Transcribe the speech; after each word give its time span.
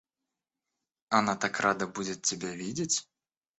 Она 1.09 1.35
так 1.35 1.59
рада 1.59 1.85
будет 1.85 2.23
тебя 2.23 2.55
видеть. 2.55 3.07